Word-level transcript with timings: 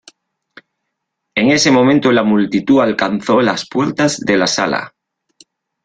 En 1.35 1.51
ese 1.51 1.69
momento, 1.69 2.11
la 2.11 2.23
multitud 2.23 2.79
alcanzó 2.81 3.39
las 3.39 3.69
puertas 3.69 4.19
de 4.19 4.35
la 4.35 4.47
sala. 4.47 4.95